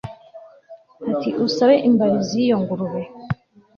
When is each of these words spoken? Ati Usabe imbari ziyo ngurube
Ati 1.11 1.29
Usabe 1.45 1.75
imbari 1.87 2.17
ziyo 2.27 2.55
ngurube 2.61 3.01